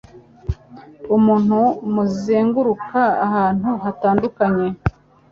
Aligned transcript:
umuntu 1.15 1.59
muzenguruka 1.93 3.01
ahantu 3.25 3.69
hatandukanye, 3.83 4.67